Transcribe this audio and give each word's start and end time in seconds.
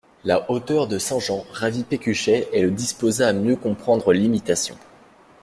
La 0.23 0.49
hauteur 0.49 0.87
de 0.87 0.97
saint 0.97 1.19
Jean 1.19 1.45
ravit 1.51 1.83
Pécuchet, 1.83 2.49
et 2.53 2.63
le 2.63 2.71
disposa 2.71 3.27
à 3.27 3.33
mieux 3.33 3.55
comprendre 3.55 4.13
l'Imitation. 4.13 4.75